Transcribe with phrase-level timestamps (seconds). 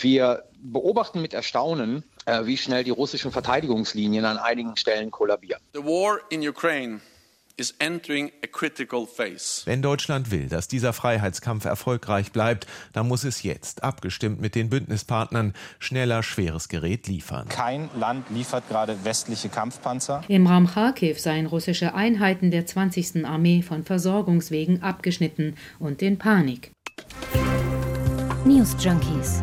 [0.00, 5.60] Wir beobachten mit Erstaunen, äh, wie schnell die russischen Verteidigungslinien an einigen Stellen kollabieren.
[5.72, 7.00] The war in Ukraine
[9.66, 14.70] wenn Deutschland will, dass dieser Freiheitskampf erfolgreich bleibt, dann muss es jetzt, abgestimmt mit den
[14.70, 17.48] Bündnispartnern, schneller schweres Gerät liefern.
[17.48, 20.22] Kein Land liefert gerade westliche Kampfpanzer.
[20.28, 23.26] Im Raum Kharkiv seien russische Einheiten der 20.
[23.26, 26.70] Armee von Versorgungswegen abgeschnitten und in Panik.
[28.46, 29.42] News Junkies.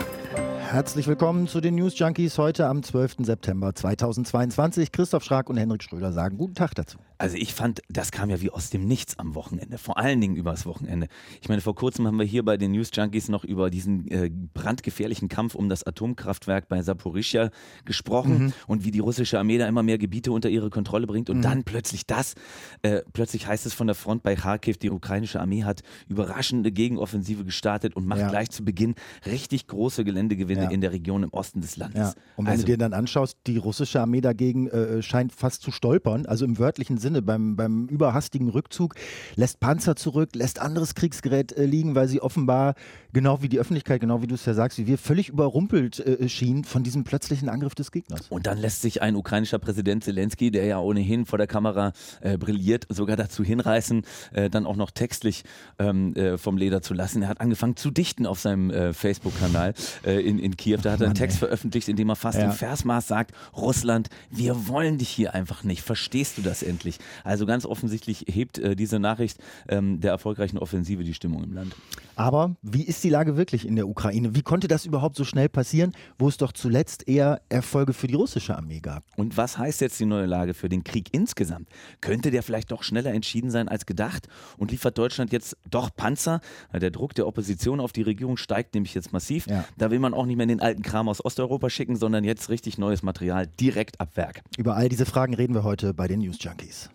[0.71, 3.25] Herzlich willkommen zu den News Junkies heute am 12.
[3.25, 4.93] September 2022.
[4.93, 6.97] Christoph Schrag und Henrik Schröder sagen guten Tag dazu.
[7.17, 10.37] Also ich fand, das kam ja wie aus dem Nichts am Wochenende, vor allen Dingen
[10.37, 11.07] übers Wochenende.
[11.41, 14.31] Ich meine, vor kurzem haben wir hier bei den News Junkies noch über diesen äh,
[14.53, 17.51] brandgefährlichen Kampf um das Atomkraftwerk bei Saporischia
[17.83, 18.53] gesprochen mhm.
[18.65, 21.41] und wie die russische Armee da immer mehr Gebiete unter ihre Kontrolle bringt und mhm.
[21.41, 22.33] dann plötzlich das,
[22.81, 27.43] äh, plötzlich heißt es von der Front bei Kharkiv, die ukrainische Armee hat überraschende Gegenoffensive
[27.43, 28.29] gestartet und macht ja.
[28.29, 30.69] gleich zu Beginn richtig große Geländegewinne ja.
[30.69, 31.99] in der Region im Osten des Landes.
[31.99, 32.13] Ja.
[32.35, 35.71] Und wenn also, du dir dann anschaust, die russische Armee dagegen äh, scheint fast zu
[35.71, 38.95] stolpern, also im wörtlichen Sinne beim, beim überhastigen Rückzug,
[39.35, 42.75] lässt Panzer zurück, lässt anderes Kriegsgerät äh, liegen, weil sie offenbar,
[43.13, 46.29] genau wie die Öffentlichkeit, genau wie du es ja sagst, wie wir, völlig überrumpelt äh,
[46.29, 48.27] schienen von diesem plötzlichen Angriff des Gegners.
[48.29, 52.37] Und dann lässt sich ein ukrainischer Präsident Zelensky, der ja ohnehin vor der Kamera äh,
[52.37, 54.03] brilliert, sogar dazu hinreißen,
[54.33, 55.43] äh, dann auch noch textlich
[55.79, 57.21] ähm, äh, vom Leder zu lassen.
[57.23, 59.73] Er hat angefangen zu dichten auf seinem Facebook-Kanal
[60.05, 60.79] in, in Kiew.
[60.81, 61.39] Da hat er einen Text ey.
[61.39, 62.45] veröffentlicht, in dem er fast ja.
[62.45, 65.81] im Versmaß sagt, Russland, wir wollen dich hier einfach nicht.
[65.81, 66.99] Verstehst du das endlich?
[67.23, 71.75] Also ganz offensichtlich hebt äh, diese Nachricht ähm, der erfolgreichen Offensive die Stimmung im Land.
[72.15, 74.35] Aber wie ist die Lage wirklich in der Ukraine?
[74.35, 78.15] Wie konnte das überhaupt so schnell passieren, wo es doch zuletzt eher Erfolge für die
[78.15, 79.03] russische Armee gab?
[79.15, 81.69] Und was heißt jetzt die neue Lage für den Krieg insgesamt?
[81.99, 84.27] Könnte der vielleicht doch schneller entschieden sein als gedacht?
[84.57, 86.41] Und liefert Deutschland jetzt doch Panzer?
[86.73, 89.47] Der Druck der Opposition auf die Regierung steigt nämlich jetzt massiv.
[89.47, 89.65] Ja.
[89.77, 92.77] Da will man auch nicht mehr den alten Kram aus Osteuropa schicken, sondern jetzt richtig
[92.77, 94.41] neues Material direkt ab Werk.
[94.57, 96.89] Über all diese Fragen reden wir heute bei den News Junkies.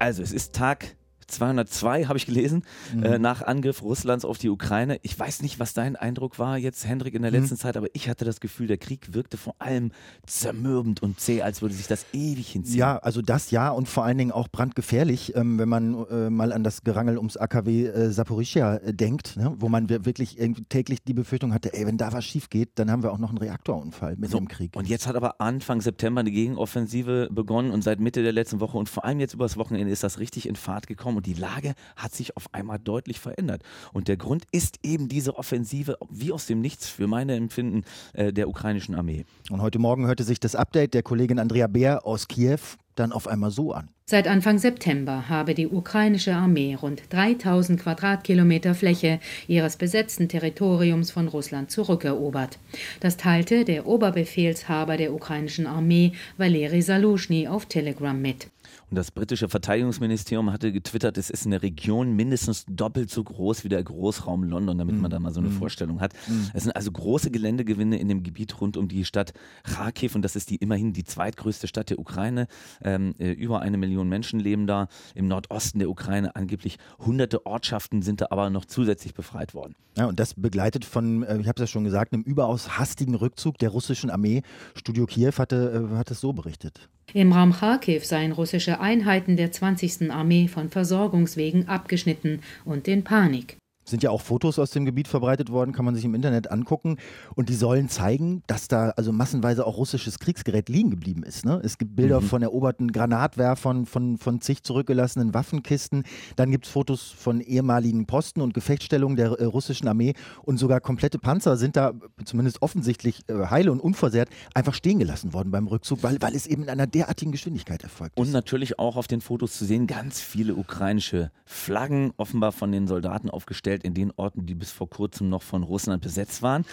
[0.00, 2.62] Also, es ist Tag 202 habe ich gelesen,
[2.94, 3.02] mhm.
[3.02, 4.98] äh, nach Angriff Russlands auf die Ukraine.
[5.02, 7.38] Ich weiß nicht, was dein Eindruck war jetzt, Hendrik, in der mhm.
[7.38, 9.92] letzten Zeit, aber ich hatte das Gefühl, der Krieg wirkte vor allem
[10.26, 12.78] zermürbend und zäh, als würde sich das ewig hinziehen.
[12.78, 16.52] Ja, also das ja und vor allen Dingen auch brandgefährlich, ähm, wenn man äh, mal
[16.52, 19.54] an das Gerangel ums AKW äh, Saporischia äh, denkt, ne?
[19.58, 23.02] wo man wirklich täglich die Befürchtung hatte, ey, wenn da was schief geht, dann haben
[23.02, 24.76] wir auch noch einen Reaktorunfall mit so, dem Krieg.
[24.76, 28.78] Und jetzt hat aber Anfang September eine Gegenoffensive begonnen und seit Mitte der letzten Woche
[28.78, 31.74] und vor allem jetzt übers Wochenende ist das richtig in Fahrt gekommen und die Lage
[31.96, 33.62] hat sich auf einmal deutlich verändert.
[33.92, 38.32] Und der Grund ist eben diese Offensive, wie aus dem Nichts für meine Empfinden äh,
[38.32, 39.24] der ukrainischen Armee.
[39.50, 42.58] Und heute Morgen hörte sich das Update der Kollegin Andrea Beer aus Kiew
[42.94, 43.88] dann auf einmal so an.
[44.06, 51.26] Seit Anfang September habe die ukrainische Armee rund 3000 Quadratkilometer Fläche ihres besetzten Territoriums von
[51.28, 52.58] Russland zurückerobert.
[53.00, 58.48] Das teilte der Oberbefehlshaber der ukrainischen Armee Valeri Saluschny auf Telegram mit.
[58.90, 63.68] Und das britische Verteidigungsministerium hatte getwittert, es ist eine Region mindestens doppelt so groß wie
[63.68, 65.58] der Großraum London, damit man da mal so eine mhm.
[65.58, 66.12] Vorstellung hat.
[66.28, 66.50] Mhm.
[66.54, 69.32] Es sind also große Geländegewinne in dem Gebiet rund um die Stadt
[69.64, 72.46] Kharkiv und das ist die immerhin die zweitgrößte Stadt der Ukraine.
[72.82, 74.88] Ähm, äh, über eine Million Menschen leben da.
[75.14, 79.74] Im Nordosten der Ukraine angeblich hunderte Ortschaften sind da aber noch zusätzlich befreit worden.
[79.96, 83.14] Ja, und das begleitet von, äh, ich habe es ja schon gesagt, einem überaus hastigen
[83.14, 84.42] Rückzug der russischen Armee.
[84.74, 86.88] Studio Kiew hatte, äh, hat es so berichtet.
[87.12, 90.10] Im Raum Kharkiv seien russische Einheiten der 20.
[90.10, 93.56] Armee von Versorgungswegen abgeschnitten und in Panik.
[93.84, 96.96] Sind ja auch Fotos aus dem Gebiet verbreitet worden, kann man sich im Internet angucken.
[97.34, 101.44] Und die sollen zeigen, dass da also massenweise auch russisches Kriegsgerät liegen geblieben ist.
[101.44, 101.60] Ne?
[101.62, 102.26] Es gibt Bilder mhm.
[102.26, 106.04] von eroberten Granatwerfern, von, von zig zurückgelassenen Waffenkisten.
[106.36, 110.14] Dann gibt es Fotos von ehemaligen Posten und Gefechtsstellungen der äh, russischen Armee.
[110.42, 111.92] Und sogar komplette Panzer sind da,
[112.24, 116.46] zumindest offensichtlich äh, heile und unversehrt, einfach stehen gelassen worden beim Rückzug, weil, weil es
[116.46, 118.20] eben in einer derartigen Geschwindigkeit erfolgt ist.
[118.20, 122.86] Und natürlich auch auf den Fotos zu sehen, ganz viele ukrainische Flaggen, offenbar von den
[122.86, 126.64] Soldaten aufgestellt dargestellt in den Orten, die bis vor kurzem noch von Russland besetzt waren.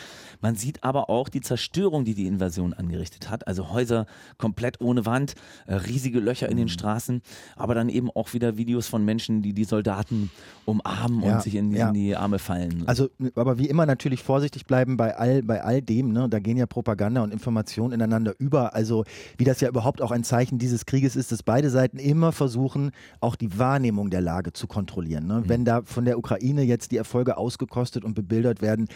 [0.42, 3.48] Man sieht aber auch die Zerstörung, die die Invasion angerichtet hat.
[3.48, 4.06] Also Häuser
[4.38, 5.36] komplett ohne Wand,
[5.68, 6.70] äh, riesige Löcher in den mhm.
[6.70, 7.22] Straßen,
[7.56, 10.32] aber dann eben auch wieder Videos von Menschen, die die Soldaten
[10.66, 11.88] umarmen ja, und sich in, ja.
[11.88, 12.84] in, die Arme fallen.
[12.86, 16.12] Also, aber wie immer natürlich vorsichtig bleiben bei all, bei all dem.
[16.12, 16.28] Ne?
[16.30, 18.74] Da gehen ja Propaganda und Information ineinander über.
[18.76, 19.04] Also,
[19.38, 22.92] wie das ja überhaupt auch ein Zeichen dieses Krieges ist, dass beide Seiten immer versuchen,
[23.20, 25.28] auch die Wahrnehmung der Lage zu kontrollieren.
[25.28, 25.42] Ne?
[25.42, 25.50] Mhm.
[25.50, 28.88] Wenn da von der Ukraine jetzt die Erfolge ausgekostet und bebildert werden,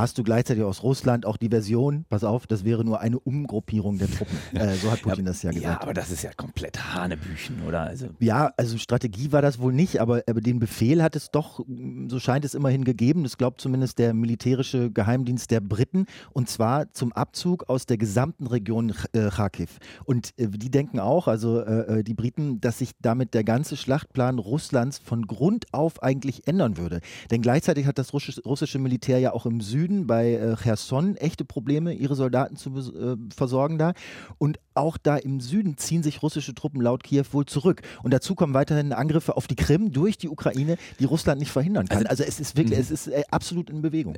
[0.00, 3.98] hast du gleichzeitig aus Russland auch die Version, pass auf, das wäre nur eine Umgruppierung
[3.98, 4.38] der Truppen.
[4.52, 5.74] Äh, so hat Putin ja, das ja gesagt.
[5.74, 7.82] Ja, aber das ist ja komplett Hanebüchen, oder?
[7.82, 11.64] Also ja, also Strategie war das wohl nicht, aber, aber den Befehl hat es doch,
[12.08, 16.92] so scheint es immerhin gegeben, das glaubt zumindest der militärische Geheimdienst der Briten, und zwar
[16.92, 19.78] zum Abzug aus der gesamten Region äh, Kharkiv.
[20.04, 23.76] Und äh, die denken auch, also äh, äh, die Briten, dass sich damit der ganze
[23.76, 27.00] Schlachtplan Russlands von Grund auf eigentlich ändern würde.
[27.30, 31.92] Denn gleichzeitig hat das russische Militär ja auch im Süden bei äh, Cherson echte Probleme,
[31.92, 33.92] ihre Soldaten zu äh, versorgen da.
[34.38, 37.82] Und auch da im Süden ziehen sich russische Truppen laut Kiew wohl zurück.
[38.02, 41.86] Und dazu kommen weiterhin Angriffe auf die Krim durch die Ukraine, die Russland nicht verhindern
[41.86, 42.06] kann.
[42.06, 42.82] Also, also es ist wirklich, mhm.
[42.82, 44.14] es ist äh, absolut in Bewegung.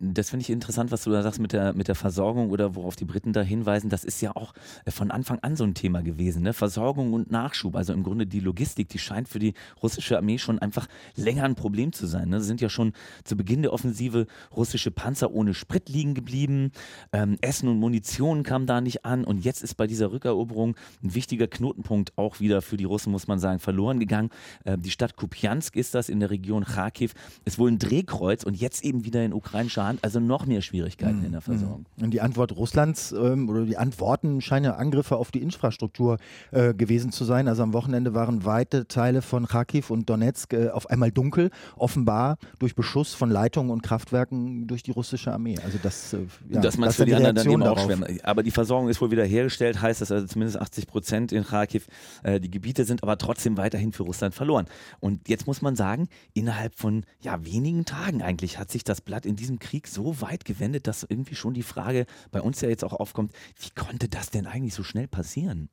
[0.00, 2.96] Das finde ich interessant, was du da sagst mit der, mit der Versorgung oder worauf
[2.96, 3.90] die Briten da hinweisen.
[3.90, 6.42] Das ist ja auch äh, von Anfang an so ein Thema gewesen.
[6.42, 6.52] Ne?
[6.52, 10.58] Versorgung und Nachschub, also im Grunde die Logistik, die scheint für die russische Armee schon
[10.58, 10.86] einfach
[11.16, 12.28] länger ein Problem zu sein.
[12.28, 12.40] Ne?
[12.40, 12.92] sind ja schon
[13.24, 14.26] zu Beginn der Offensive
[14.56, 16.72] russische Panzer ohne Sprit liegen geblieben.
[17.12, 19.22] Ähm, Essen und Munition kam da nicht an.
[19.22, 23.28] Und jetzt ist bei dieser Rückeroberung ein wichtiger Knotenpunkt auch wieder für die Russen, muss
[23.28, 24.30] man sagen, verloren gegangen.
[24.64, 27.14] Äh, die Stadt Kupiansk ist das in der Region Kharkiv.
[27.44, 30.00] Ist wohl ein Drehkreuz und jetzt eben wieder in ukrainischer Hand.
[30.02, 31.26] Also noch mehr Schwierigkeiten mhm.
[31.26, 31.86] in der Versorgung.
[32.00, 36.18] Und die Antwort Russlands ähm, oder die Antworten scheinen Angriffe auf die Infrastruktur
[36.50, 37.46] äh, gewesen zu sein.
[37.46, 42.38] Also am Wochenende waren weite Teile von Kharkiv und Donetsk äh, auf einmal dunkel, offenbar
[42.58, 45.56] durch Beschuss von Leitungen und Kraftwerken durch die russische Armee.
[45.64, 47.98] Also das, äh, ja, das, das für die, die anderen dann eben auch schwer.
[48.24, 51.86] Aber die Versorgung ist wohl wieder hergestellt, heißt das also zumindest 80 Prozent in Kharkiv.
[52.22, 54.66] Äh, die Gebiete sind aber trotzdem weiterhin für Russland verloren.
[54.98, 59.26] Und jetzt muss man sagen, innerhalb von ja, wenigen Tagen eigentlich hat sich das Blatt
[59.26, 62.84] in diesem Krieg so weit gewendet, dass irgendwie schon die Frage bei uns ja jetzt
[62.84, 65.68] auch aufkommt, wie konnte das denn eigentlich so schnell passieren?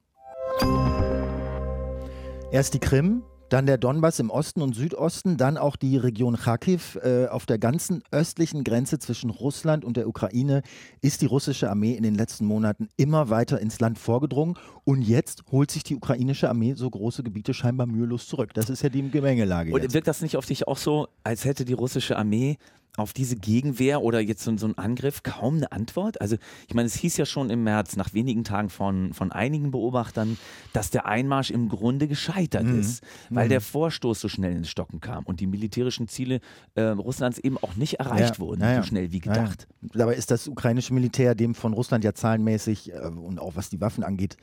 [2.52, 3.24] Erst die Krim,
[3.54, 6.98] dann der Donbass im Osten und Südosten, dann auch die Region Kharkiv.
[7.04, 10.64] Äh, auf der ganzen östlichen Grenze zwischen Russland und der Ukraine
[11.02, 14.58] ist die russische Armee in den letzten Monaten immer weiter ins Land vorgedrungen.
[14.86, 18.56] Und jetzt holt sich die ukrainische Armee so große Gebiete scheinbar mühelos zurück.
[18.56, 19.72] Das ist ja die Gemengelage.
[19.72, 19.94] Und jetzt.
[19.94, 22.58] wirkt das nicht auf dich auch so, als hätte die russische Armee
[22.96, 26.22] auf diese Gegenwehr oder jetzt so, so ein Angriff kaum eine Antwort?
[26.22, 26.38] Also
[26.68, 30.38] ich meine, es hieß ja schon im März, nach wenigen Tagen von, von einigen Beobachtern,
[30.74, 32.80] dass der Einmarsch im Grunde gescheitert mhm.
[32.80, 33.50] ist, weil mhm.
[33.50, 36.40] der Vorstoß so schnell ins Stocken kam und die militärischen Ziele
[36.76, 39.68] äh, Russlands eben auch nicht erreicht ja, wurden, ja, so schnell wie gedacht.
[39.82, 43.82] Dabei ist das ukrainische Militär dem von Russland ja zahlenmäßig äh, und auch was die
[43.82, 44.38] Waffen angeht,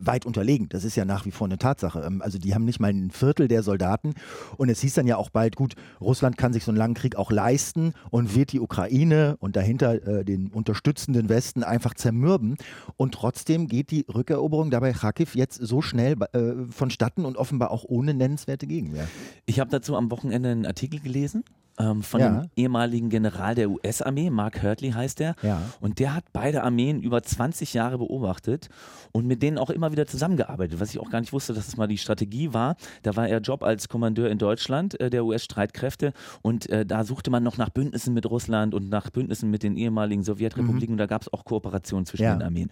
[0.00, 0.68] weit unterlegen.
[0.68, 2.04] Das ist ja nach wie vor eine Tatsache.
[2.06, 4.14] Ähm, also die haben nicht mal ein Viertel der Soldaten
[4.56, 7.16] und es hieß dann ja auch bald, gut, Russland kann sich so einen langen Krieg
[7.16, 12.56] auch leisten und wird die Ukraine und dahinter äh, den unterstützenden Westen einfach zermürben.
[12.96, 17.84] Und trotzdem geht die Rückeroberung dabei Kharkiv jetzt so schnell äh, vonstatten und offenbar auch
[17.84, 19.08] ohne nennenswerte Gegenwehr.
[19.46, 21.44] Ich habe dazu am Wochenende einen Artikel gelesen
[21.78, 22.28] ähm, von ja.
[22.28, 25.34] dem ehemaligen General der US-Armee, Mark Hurtley heißt er.
[25.42, 25.60] Ja.
[25.80, 28.68] Und der hat beide Armeen über 20 Jahre beobachtet
[29.12, 31.76] und mit denen auch immer wieder zusammengearbeitet, was ich auch gar nicht wusste, dass das
[31.76, 32.76] mal die Strategie war.
[33.02, 36.12] Da war er Job als Kommandeur in Deutschland äh, der US-Streitkräfte
[36.42, 39.76] und äh, da suchte man noch nach Bündnissen mit Russland und nach Bündnissen mit den
[39.76, 40.92] ehemaligen Sowjetrepubliken mhm.
[40.92, 42.34] und da gab es auch Kooperationen zwischen ja.
[42.34, 42.70] den Armeen.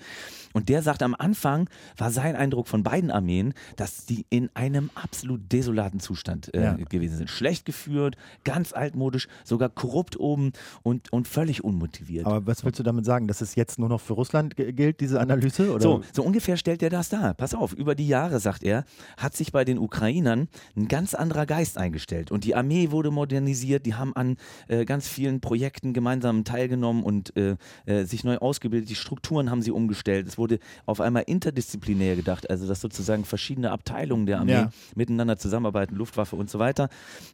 [0.53, 4.91] Und der sagt, am Anfang war sein Eindruck von beiden Armeen, dass die in einem
[4.95, 7.31] absolut desolaten Zustand äh, gewesen sind.
[7.31, 10.53] Schlecht geführt, ganz alt altmodisch, sogar korrupt oben
[10.83, 12.27] und, und völlig unmotiviert.
[12.27, 15.21] Aber was willst du damit sagen, dass es jetzt nur noch für Russland gilt, diese
[15.21, 15.73] Analyse?
[15.73, 15.81] Oder?
[15.81, 17.35] So, so ungefähr stellt er das dar.
[17.35, 18.85] Pass auf, über die Jahre, sagt er,
[19.17, 22.31] hat sich bei den Ukrainern ein ganz anderer Geist eingestellt.
[22.31, 24.37] Und die Armee wurde modernisiert, die haben an
[24.69, 28.89] äh, ganz vielen Projekten gemeinsam teilgenommen und äh, äh, sich neu ausgebildet.
[28.91, 30.27] Die Strukturen haben sie umgestellt.
[30.29, 34.71] Es wurde auf einmal interdisziplinär gedacht, also dass sozusagen verschiedene Abteilungen der Armee ja.
[34.95, 36.89] miteinander zusammenarbeiten, Luftwaffe und so weiter.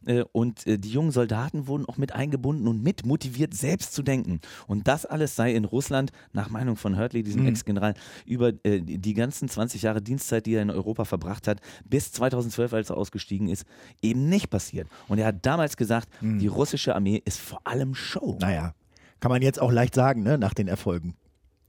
[0.05, 3.93] Äh, und äh, die jungen Soldaten Soldaten wurden auch mit eingebunden und mit motiviert, selbst
[3.93, 4.39] zu denken.
[4.67, 7.49] Und das alles sei in Russland, nach Meinung von Hurtley, diesem mhm.
[7.49, 7.93] Ex-General,
[8.25, 12.73] über äh, die ganzen 20 Jahre Dienstzeit, die er in Europa verbracht hat, bis 2012,
[12.73, 13.65] als er ausgestiegen ist,
[14.01, 14.87] eben nicht passiert.
[15.07, 16.39] Und er hat damals gesagt, mhm.
[16.39, 18.37] die russische Armee ist vor allem Show.
[18.41, 18.73] Naja,
[19.19, 21.15] kann man jetzt auch leicht sagen, ne, nach den Erfolgen.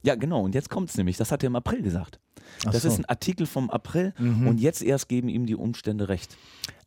[0.05, 0.41] Ja, genau.
[0.41, 1.15] Und jetzt kommt es nämlich.
[1.15, 2.19] Das hat er im April gesagt.
[2.63, 2.89] das so.
[2.89, 4.47] ist ein Artikel vom April mhm.
[4.47, 6.35] und jetzt erst geben ihm die Umstände recht.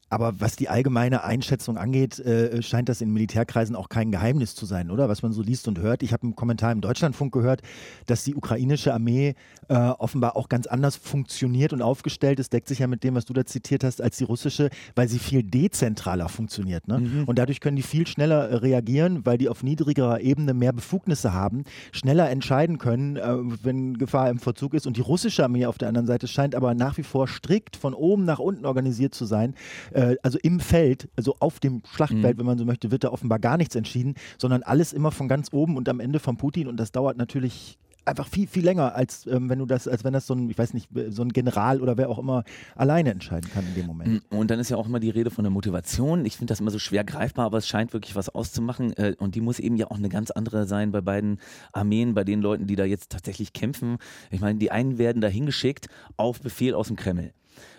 [0.08, 4.64] Aber was die allgemeine Einschätzung angeht, äh, scheint das in Militärkreisen auch kein Geheimnis zu
[4.64, 5.08] sein, oder?
[5.08, 6.04] Was man so liest und hört.
[6.04, 7.60] Ich habe einen Kommentar im Deutschlandfunk gehört,
[8.06, 9.34] dass die ukrainische Armee
[9.68, 12.52] äh, offenbar auch ganz anders funktioniert und aufgestellt ist.
[12.52, 15.18] Deckt sich ja mit dem, was du da zitiert hast, als die russische, weil sie
[15.18, 16.86] viel dezentraler funktioniert.
[16.86, 17.00] Ne?
[17.00, 17.24] Mhm.
[17.24, 21.32] Und dadurch können die viel schneller äh, reagieren, weil die auf niedrigerer Ebene mehr Befugnisse
[21.32, 24.86] haben, schneller entscheiden können, äh, wenn Gefahr im Verzug ist.
[24.86, 27.92] Und die russische Armee auf der anderen Seite scheint aber nach wie vor strikt von
[27.92, 29.54] oben nach unten organisiert zu sein
[29.96, 32.38] Äh, also im Feld, also auf dem Schlachtfeld, Mhm.
[32.40, 35.52] wenn man so möchte, wird da offenbar gar nichts entschieden, sondern alles immer von ganz
[35.52, 39.26] oben und am Ende von Putin und das dauert natürlich einfach viel, viel länger, als
[39.26, 41.80] ähm, wenn du das, als wenn das so ein, ich weiß nicht, so ein General
[41.80, 42.44] oder wer auch immer
[42.76, 44.22] alleine entscheiden kann in dem Moment.
[44.30, 46.24] Und dann ist ja auch immer die Rede von der Motivation.
[46.24, 48.92] Ich finde das immer so schwer greifbar, aber es scheint wirklich was auszumachen.
[48.96, 51.40] Äh, Und die muss eben ja auch eine ganz andere sein bei beiden
[51.72, 53.96] Armeen, bei den Leuten, die da jetzt tatsächlich kämpfen.
[54.30, 57.32] Ich meine, die einen werden da hingeschickt auf Befehl aus dem Kreml.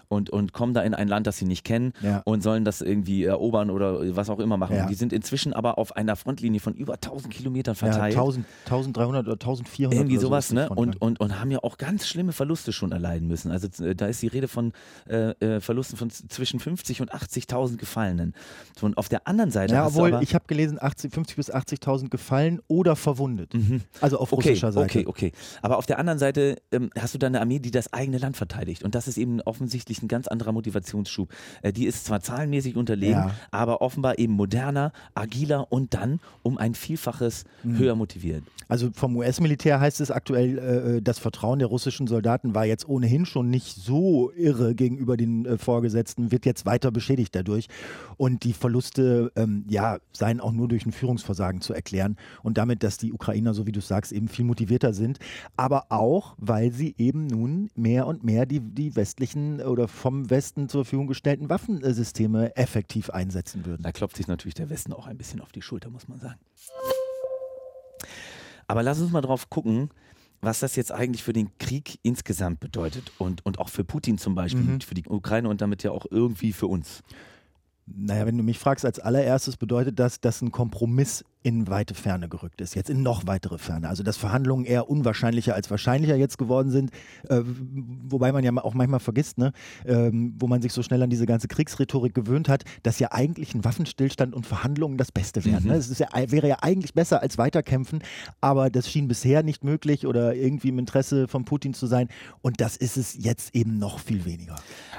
[0.09, 2.21] Und, und kommen da in ein Land, das sie nicht kennen Ja.
[2.25, 4.75] und sollen das irgendwie erobern oder was auch immer machen.
[4.75, 4.85] Ja.
[4.87, 8.15] Die sind inzwischen aber auf einer Frontlinie von über 1000 Kilometern Ja, verteilt.
[8.15, 10.69] 1000, 1300 oder 1400 Irgendwie oder so sowas, ne?
[10.69, 13.51] Und, und, und haben ja auch ganz schlimme Verluste schon erleiden müssen.
[13.51, 14.71] Also da ist die Rede von
[15.09, 18.33] äh, äh, Verlusten von zwischen 50 und 80.000 Gefallenen.
[18.81, 22.61] Und auf der anderen Seite ja, obwohl ich habe gelesen, 80, 50 bis 80.000 gefallen
[22.67, 23.51] oder verwundet.
[24.01, 24.37] Also auf Mhm.
[24.37, 24.85] Okay, russischer Seite.
[24.85, 25.31] okay, okay.
[25.61, 28.37] Aber auf der anderen Seite ähm, hast du dann eine Armee, die das eigene Land
[28.37, 28.83] verteidigt.
[28.83, 31.29] Und das ist eben offensichtlich ein ganz anderer Motivationsschub.
[31.61, 33.31] Äh, die ist zwar zahlenmäßig unterlegen, Ja.
[33.51, 37.77] aber offenbar eben moderner, agiler und dann um ein Vielfaches Mhm.
[37.77, 38.43] höher motiviert.
[38.69, 40.57] Also vom US-Militär heißt es aktuell,
[40.97, 45.45] äh, das Vertrauen der russischen Soldaten war jetzt ohnehin schon nicht so irre gegenüber den
[45.45, 47.67] äh, Vorgesetzten, wird jetzt weiter beschädigt dadurch.
[48.17, 52.17] Und die Verluste, ähm, ja, seien auch nur durch ein Führungsversagen zu erklären.
[52.43, 55.19] Und damit, dass die Ukrainer, so wie du sagst, eben viel motivierter sind.
[55.55, 60.69] Aber auch, weil sie eben nun mehr und mehr die, die westlichen oder vom Westen
[60.69, 63.83] zur Verfügung gestellten Waffensysteme effektiv einsetzen würden.
[63.83, 66.39] Da klopft sich natürlich der Westen auch ein bisschen auf die Schulter, muss man sagen.
[68.67, 69.89] Aber lass uns mal drauf gucken,
[70.41, 74.35] was das jetzt eigentlich für den Krieg insgesamt bedeutet und, und auch für Putin zum
[74.35, 74.81] Beispiel, Mhm.
[74.81, 77.01] für die Ukraine und damit ja auch irgendwie für uns.
[77.87, 82.27] Naja, wenn du mich fragst, als allererstes bedeutet das, dass ein Kompromiss in weite Ferne
[82.27, 83.87] gerückt ist, jetzt in noch weitere Ferne.
[83.87, 86.91] Also dass Verhandlungen eher unwahrscheinlicher als wahrscheinlicher jetzt geworden sind,
[87.29, 89.53] äh, wobei man ja auch manchmal vergisst, ne,
[89.85, 93.55] ähm, wo man sich so schnell an diese ganze Kriegsrhetorik gewöhnt hat, dass ja eigentlich
[93.55, 95.63] ein Waffenstillstand und Verhandlungen das Beste wären.
[95.63, 95.69] Mhm.
[95.69, 95.75] Ne?
[95.75, 98.03] Es ist ja, wäre ja eigentlich besser als weiterkämpfen,
[98.41, 102.09] aber das schien bisher nicht möglich oder irgendwie im Interesse von Putin zu sein
[102.41, 104.55] und das ist es jetzt eben noch viel weniger.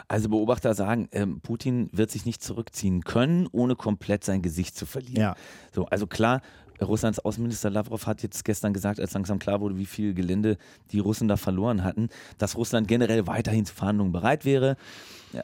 [0.09, 4.87] Also Beobachter sagen, ähm, Putin wird sich nicht zurückziehen können, ohne komplett sein Gesicht zu
[4.87, 5.21] verlieren.
[5.21, 5.37] Ja.
[5.78, 6.42] So, also klar,
[6.82, 10.58] Russlands Außenminister Lavrov hat jetzt gestern gesagt, als langsam klar wurde, wie viel Gelände
[10.90, 14.76] die Russen da verloren hatten, dass Russland generell weiterhin zu Verhandlungen bereit wäre.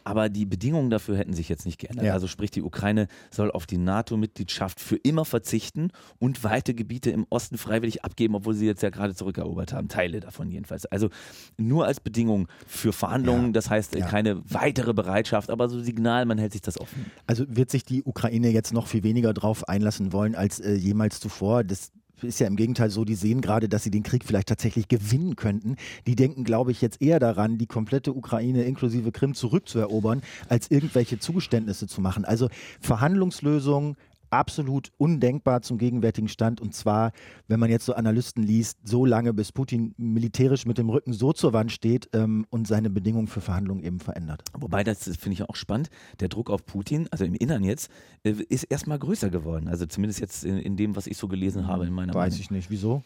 [0.05, 2.07] Aber die Bedingungen dafür hätten sich jetzt nicht geändert.
[2.07, 2.13] Ja.
[2.13, 7.27] Also sprich, die Ukraine soll auf die NATO-Mitgliedschaft für immer verzichten und weite Gebiete im
[7.31, 9.89] Osten freiwillig abgeben, obwohl sie jetzt ja gerade zurückerobert haben.
[9.89, 10.87] Teile davon jedenfalls.
[10.87, 11.11] Also
[11.57, 13.47] nur als Bedingung für Verhandlungen.
[13.47, 13.53] Ja.
[13.53, 14.07] Das heißt, Ja.
[14.07, 17.07] keine weitere Bereitschaft, aber so Signal, man hält sich das offen.
[17.27, 21.21] Also wird sich die Ukraine jetzt noch viel weniger drauf einlassen wollen als äh, jemals
[21.21, 21.65] zuvor.
[21.65, 24.89] Das ist ja im Gegenteil so, die sehen gerade, dass sie den Krieg vielleicht tatsächlich
[24.89, 25.77] gewinnen könnten.
[26.07, 31.19] Die denken, glaube ich, jetzt eher daran, die komplette Ukraine inklusive Krim zurückzuerobern, als irgendwelche
[31.19, 32.25] Zugeständnisse zu machen.
[32.25, 32.49] Also
[32.81, 33.97] Verhandlungslösungen
[34.39, 36.61] absolut undenkbar zum gegenwärtigen Stand.
[36.61, 37.13] Und zwar,
[37.49, 41.33] wenn man jetzt so Analysten liest, so lange, bis Putin militärisch mit dem Rücken so
[41.33, 44.43] zur Wand steht ähm, und seine Bedingungen für Verhandlungen eben verändert.
[44.59, 47.91] Wobei, das finde ich auch spannend, der Druck auf Putin, also im Innern jetzt,
[48.25, 49.69] äh, ist erstmal größer geworden.
[49.69, 52.41] Also zumindest jetzt in, in dem, was ich so gelesen habe in meiner Weiß Meinung.
[52.41, 52.71] ich nicht.
[52.71, 53.03] Wieso?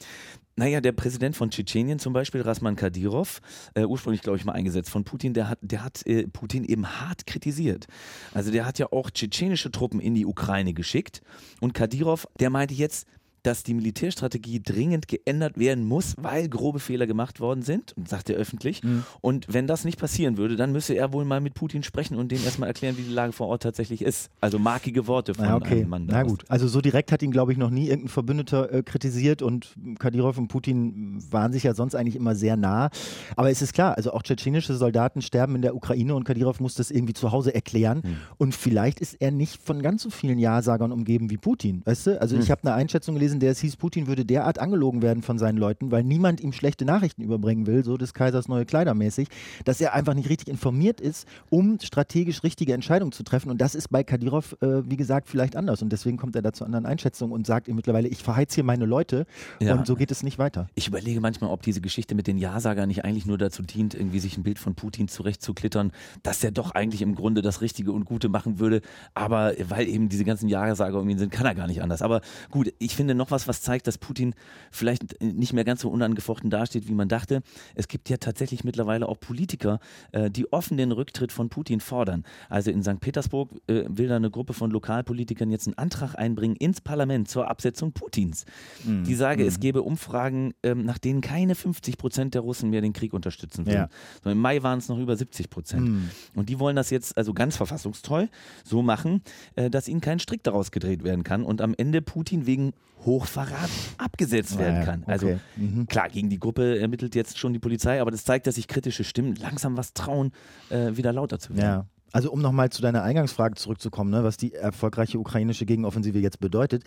[0.58, 3.40] Naja, der Präsident von Tschetschenien zum Beispiel, Rasman Kadyrov,
[3.74, 6.84] äh, ursprünglich glaube ich mal eingesetzt von Putin, der hat, der hat äh, Putin eben
[6.84, 7.86] hart kritisiert.
[8.34, 11.17] Also der hat ja auch tschetschenische Truppen in die Ukraine geschickt
[11.60, 13.06] und Kadyrov, der meinte jetzt,
[13.48, 18.36] dass die Militärstrategie dringend geändert werden muss, weil grobe Fehler gemacht worden sind, sagt er
[18.36, 18.84] öffentlich.
[18.84, 19.04] Mhm.
[19.22, 22.30] Und wenn das nicht passieren würde, dann müsse er wohl mal mit Putin sprechen und
[22.30, 24.28] dem erstmal erklären, wie die Lage vor Ort tatsächlich ist.
[24.42, 25.80] Also markige Worte von Ja, okay.
[25.80, 26.04] einem Mann.
[26.10, 26.44] Na gut.
[26.48, 30.36] Also so direkt hat ihn, glaube ich, noch nie irgendein Verbündeter äh, kritisiert und Kadyrov
[30.36, 32.90] und Putin waren sich ja sonst eigentlich immer sehr nah.
[33.34, 36.74] Aber es ist klar, also auch tschetschenische Soldaten sterben in der Ukraine und Kadyrov muss
[36.74, 38.02] das irgendwie zu Hause erklären.
[38.02, 38.16] Hm.
[38.36, 41.80] Und vielleicht ist er nicht von ganz so vielen Ja-Sagern umgeben wie Putin.
[41.86, 42.20] Weißt du?
[42.20, 42.42] Also Hm.
[42.42, 45.58] ich habe eine Einschätzung gelesen, der es hieß, Putin würde derart angelogen werden von seinen
[45.58, 49.28] Leuten, weil niemand ihm schlechte Nachrichten überbringen will, so des Kaisers neue Kleider mäßig,
[49.64, 53.50] dass er einfach nicht richtig informiert ist, um strategisch richtige Entscheidungen zu treffen.
[53.50, 55.82] Und das ist bei Kadyrov, äh, wie gesagt, vielleicht anders.
[55.82, 58.64] Und deswegen kommt er da zu anderen Einschätzungen und sagt ihm mittlerweile, ich verheiz hier
[58.64, 59.26] meine Leute
[59.60, 59.74] Ja.
[59.74, 60.68] und so geht es nicht weiter.
[60.74, 64.18] Ich überlege manchmal, ob diese Geschichte mit den Ja-Sagern nicht eigentlich nur dazu dient, irgendwie
[64.20, 65.92] sich ein Bild von Putin zurechtzuklittern,
[66.22, 68.80] dass der doch eigentlich im Grunde das Richtige und Gute machen würde.
[69.14, 72.02] Aber weil eben diese ganzen Ja-Sager um ihn sind, kann er gar nicht anders.
[72.02, 74.34] Aber gut, ich finde noch noch was, was zeigt, dass Putin
[74.70, 77.42] vielleicht nicht mehr ganz so unangefochten dasteht, wie man dachte.
[77.74, 79.80] Es gibt ja tatsächlich mittlerweile auch Politiker,
[80.12, 82.24] äh, die offen den Rücktritt von Putin fordern.
[82.48, 83.00] Also in St.
[83.00, 87.48] Petersburg äh, will da eine Gruppe von Lokalpolitikern jetzt einen Antrag einbringen ins Parlament zur
[87.48, 88.44] Absetzung Putins.
[88.84, 89.04] Mhm.
[89.04, 89.48] Die sage, mhm.
[89.48, 93.66] es gebe Umfragen, ähm, nach denen keine 50 Prozent der Russen mehr den Krieg unterstützen
[93.66, 93.76] würden.
[93.76, 93.88] Ja.
[94.24, 95.88] So, Im Mai waren es noch über 70 Prozent.
[95.88, 96.10] Mhm.
[96.34, 98.26] Und die wollen das jetzt also ganz verfassungstreu
[98.64, 99.22] so machen,
[99.56, 102.72] äh, dass ihnen kein Strick daraus gedreht werden kann und am Ende Putin wegen
[103.08, 105.04] Hochverrat abgesetzt werden kann.
[105.06, 105.38] Also okay.
[105.56, 105.86] mhm.
[105.86, 109.02] klar, gegen die Gruppe ermittelt jetzt schon die Polizei, aber das zeigt, dass sich kritische
[109.02, 110.32] Stimmen langsam was trauen,
[110.70, 111.64] äh, wieder lauter zu werden.
[111.64, 111.86] Ja.
[112.12, 116.84] Also um nochmal zu deiner Eingangsfrage zurückzukommen, ne, was die erfolgreiche ukrainische Gegenoffensive jetzt bedeutet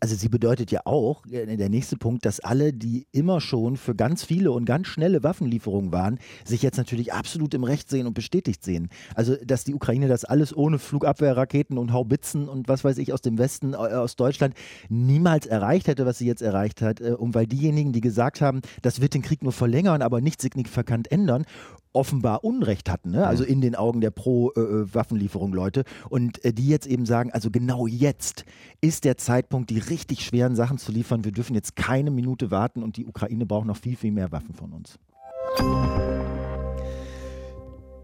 [0.00, 3.94] also sie bedeutet ja auch, äh, der nächste Punkt, dass alle, die immer schon für
[3.94, 8.14] ganz viele und ganz schnelle Waffenlieferungen waren, sich jetzt natürlich absolut im Recht sehen und
[8.14, 8.88] bestätigt sehen.
[9.14, 13.20] Also, dass die Ukraine das alles ohne Flugabwehrraketen und Haubitzen und was weiß ich aus
[13.20, 14.54] dem Westen, äh, aus Deutschland
[14.88, 17.00] niemals erreicht hätte, was sie jetzt erreicht hat.
[17.00, 20.40] Äh, und weil diejenigen, die gesagt haben, das wird den Krieg nur verlängern, aber nicht
[20.40, 21.44] signifikant ändern,
[21.92, 23.26] offenbar Unrecht hatten, ne?
[23.26, 25.84] also in den Augen der Pro-Waffenlieferung-Leute.
[26.08, 28.44] und äh, die jetzt eben sagen, also genau jetzt
[28.80, 31.24] ist der Zeitpunkt, die richtig schweren Sachen zu liefern.
[31.24, 34.54] Wir dürfen jetzt keine Minute warten und die Ukraine braucht noch viel, viel mehr Waffen
[34.54, 34.98] von uns.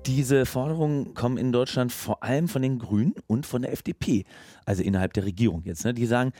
[0.06, 4.24] Diese Forderungen kommen in Deutschland vor allem von den Grünen und von der FDP,
[4.64, 5.84] also innerhalb der Regierung jetzt.
[5.84, 5.94] Ne?
[5.94, 6.32] Die sagen,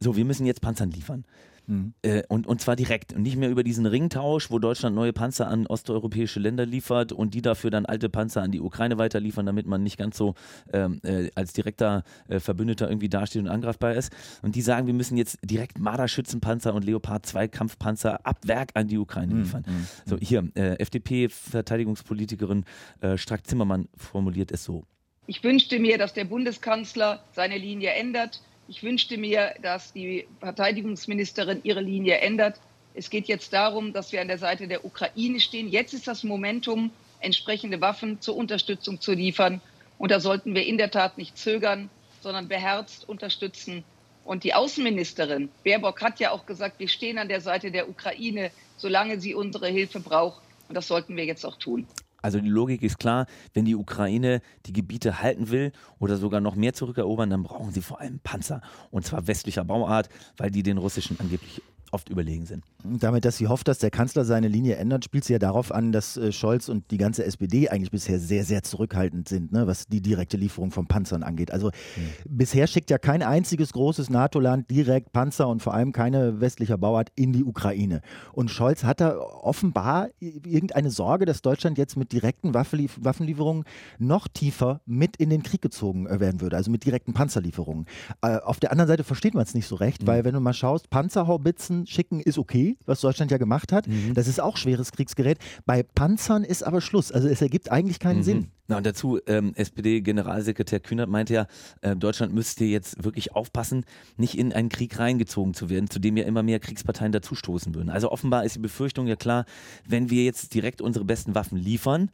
[0.00, 1.24] so, wir müssen jetzt Panzern liefern.
[1.66, 1.94] Mhm.
[2.02, 5.48] Äh, und, und zwar direkt und nicht mehr über diesen Ringtausch, wo Deutschland neue Panzer
[5.48, 9.66] an osteuropäische Länder liefert und die dafür dann alte Panzer an die Ukraine weiterliefern, damit
[9.66, 10.34] man nicht ganz so
[10.72, 14.12] ähm, äh, als direkter äh, Verbündeter irgendwie dasteht und angreifbar ist.
[14.42, 18.88] Und die sagen, wir müssen jetzt direkt Marder-Schützenpanzer und Leopard 2 Kampfpanzer ab Werk an
[18.88, 19.42] die Ukraine mhm.
[19.42, 19.64] liefern.
[19.66, 19.86] Mhm.
[20.06, 22.64] So, hier, äh, FDP-Verteidigungspolitikerin
[23.00, 24.84] äh, Strack-Zimmermann formuliert es so.
[25.26, 31.60] Ich wünschte mir, dass der Bundeskanzler seine Linie ändert ich wünschte mir, dass die Verteidigungsministerin
[31.64, 32.60] ihre Linie ändert.
[32.94, 35.68] Es geht jetzt darum, dass wir an der Seite der Ukraine stehen.
[35.68, 36.90] Jetzt ist das Momentum,
[37.20, 39.60] entsprechende Waffen zur Unterstützung zu liefern.
[39.98, 41.90] Und da sollten wir in der Tat nicht zögern,
[42.20, 43.84] sondern beherzt unterstützen.
[44.24, 48.50] Und die Außenministerin Baerbock hat ja auch gesagt, wir stehen an der Seite der Ukraine,
[48.76, 50.40] solange sie unsere Hilfe braucht.
[50.68, 51.86] Und das sollten wir jetzt auch tun.
[52.24, 56.54] Also die Logik ist klar, wenn die Ukraine die Gebiete halten will oder sogar noch
[56.54, 58.62] mehr zurückerobern, dann brauchen sie vor allem Panzer.
[58.90, 61.60] Und zwar westlicher Bauart, weil die den russischen angeblich
[61.94, 62.64] oft überlegen sind.
[62.82, 65.92] Damit, dass sie hofft, dass der Kanzler seine Linie ändert, spielt sie ja darauf an,
[65.92, 69.86] dass äh, Scholz und die ganze SPD eigentlich bisher sehr, sehr zurückhaltend sind, ne, was
[69.86, 71.50] die direkte Lieferung von Panzern angeht.
[71.50, 72.10] Also mhm.
[72.28, 77.10] bisher schickt ja kein einziges großes NATO-Land direkt Panzer und vor allem keine westlicher Bauart
[77.14, 78.00] in die Ukraine.
[78.32, 83.64] Und Scholz hat da offenbar irgendeine Sorge, dass Deutschland jetzt mit direkten Waffenlief Waffenlieferungen
[83.98, 87.86] noch tiefer mit in den Krieg gezogen äh, werden würde, also mit direkten Panzerlieferungen.
[88.20, 90.06] Äh, auf der anderen Seite versteht man es nicht so recht, mhm.
[90.08, 93.86] weil wenn du mal schaust, Panzerhaubitzen schicken ist okay, was Deutschland ja gemacht hat.
[93.86, 94.14] Mhm.
[94.14, 95.38] Das ist auch schweres Kriegsgerät.
[95.66, 97.12] Bei Panzern ist aber Schluss.
[97.12, 98.22] Also es ergibt eigentlich keinen mhm.
[98.22, 98.50] Sinn.
[98.66, 101.46] Na und dazu, ähm, SPD-Generalsekretär Kühnert meinte ja,
[101.82, 103.84] äh, Deutschland müsste jetzt wirklich aufpassen,
[104.16, 107.90] nicht in einen Krieg reingezogen zu werden, zu dem ja immer mehr Kriegsparteien dazustoßen würden.
[107.90, 109.44] Also offenbar ist die Befürchtung ja klar,
[109.86, 112.10] wenn wir jetzt direkt unsere besten Waffen liefern,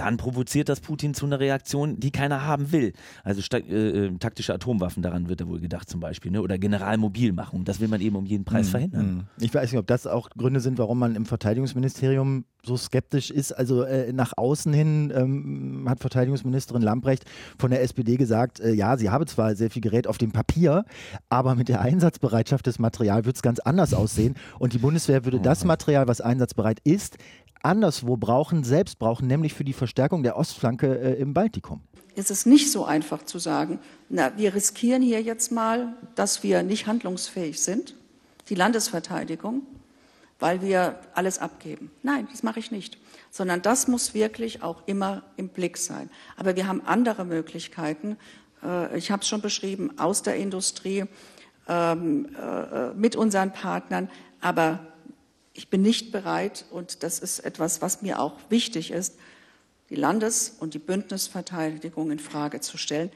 [0.00, 2.94] dann provoziert das Putin zu einer Reaktion, die keiner haben will.
[3.22, 6.40] Also äh, äh, taktische Atomwaffen, daran wird er wohl gedacht zum Beispiel, ne?
[6.40, 7.64] oder Generalmobilmachung.
[7.64, 8.70] Das will man eben um jeden Preis mhm.
[8.70, 9.14] verhindern.
[9.14, 9.26] Mhm.
[9.40, 13.52] Ich weiß nicht, ob das auch Gründe sind, warum man im Verteidigungsministerium so skeptisch ist.
[13.52, 17.24] Also äh, nach außen hin ähm, hat Verteidigungsministerin Lamprecht
[17.58, 20.84] von der SPD gesagt, äh, ja, sie habe zwar sehr viel Gerät auf dem Papier,
[21.28, 24.34] aber mit der Einsatzbereitschaft des Materials wird es ganz anders aussehen.
[24.58, 27.18] Und die Bundeswehr würde das Material, was einsatzbereit ist,
[27.62, 31.80] anderswo brauchen, selbst brauchen, nämlich für die Verstärkung der Ostflanke äh, im Baltikum.
[32.16, 36.62] Es ist nicht so einfach zu sagen, na, wir riskieren hier jetzt mal, dass wir
[36.62, 37.94] nicht handlungsfähig sind,
[38.48, 39.62] die Landesverteidigung,
[40.38, 41.90] weil wir alles abgeben.
[42.02, 42.98] Nein, das mache ich nicht,
[43.30, 46.10] sondern das muss wirklich auch immer im Blick sein.
[46.36, 48.16] Aber wir haben andere Möglichkeiten.
[48.62, 51.04] Äh, ich habe es schon beschrieben, aus der Industrie,
[51.68, 54.80] ähm, äh, mit unseren Partnern, aber
[55.52, 59.16] ich bin nicht bereit, und das ist etwas, was mir auch wichtig ist,
[59.88, 63.10] die Landes- und die Bündnisverteidigung in Frage zu stellen.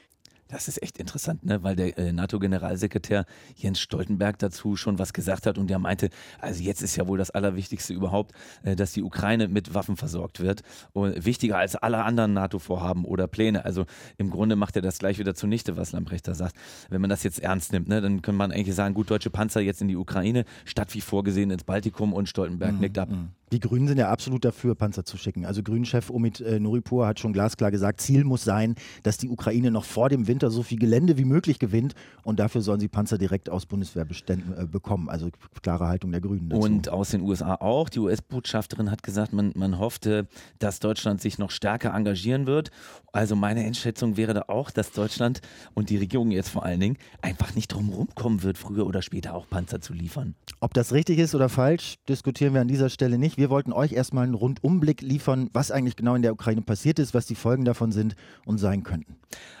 [0.47, 1.63] Das ist echt interessant, ne?
[1.63, 6.61] weil der äh, NATO-Generalsekretär Jens Stoltenberg dazu schon was gesagt hat und der meinte, also
[6.61, 10.61] jetzt ist ja wohl das Allerwichtigste überhaupt, äh, dass die Ukraine mit Waffen versorgt wird.
[10.93, 13.65] Und wichtiger als alle anderen NATO-Vorhaben oder Pläne.
[13.65, 13.85] Also
[14.17, 16.55] im Grunde macht er das gleich wieder zunichte, was Lamprechter sagt.
[16.89, 19.61] Wenn man das jetzt ernst nimmt, ne, dann könnte man eigentlich sagen, gut, deutsche Panzer
[19.61, 22.79] jetzt in die Ukraine, statt wie vorgesehen ins Baltikum und Stoltenberg mhm.
[22.79, 23.09] nickt ab.
[23.09, 23.29] Mhm.
[23.51, 25.45] Die Grünen sind ja absolut dafür, Panzer zu schicken.
[25.45, 29.69] Also Grünchef Omid äh, Nuripur hat schon glasklar gesagt, Ziel muss sein, dass die Ukraine
[29.69, 33.17] noch vor dem Winter so viel Gelände wie möglich gewinnt und dafür sollen sie Panzer
[33.17, 35.09] direkt aus Bundeswehrbeständen äh, bekommen.
[35.09, 35.29] Also
[35.61, 36.49] klare Haltung der Grünen.
[36.49, 36.61] Dazu.
[36.61, 37.89] Und aus den USA auch.
[37.89, 40.27] Die US-Botschafterin hat gesagt, man, man hoffte,
[40.59, 42.71] dass Deutschland sich noch stärker engagieren wird.
[43.11, 45.41] Also meine Einschätzung wäre da auch, dass Deutschland
[45.73, 49.33] und die Regierung jetzt vor allen Dingen einfach nicht drum rumkommen wird, früher oder später
[49.35, 50.35] auch Panzer zu liefern.
[50.59, 53.45] Ob das richtig ist oder falsch, diskutieren wir an dieser Stelle nicht.
[53.45, 57.13] Wir wollten euch erstmal einen Rundumblick liefern, was eigentlich genau in der Ukraine passiert ist,
[57.13, 59.17] was die Folgen davon sind und sein könnten.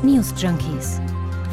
[0.04, 1.02] News Junkies.